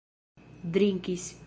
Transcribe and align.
drinkis 0.73 1.35